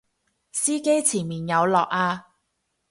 [0.51, 2.25] 司機前面有落啊！